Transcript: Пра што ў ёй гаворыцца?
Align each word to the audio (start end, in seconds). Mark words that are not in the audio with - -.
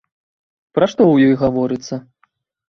Пра 0.77 0.85
што 0.93 1.01
ў 1.09 1.15
ёй 1.35 1.37
гаворыцца? 1.43 2.01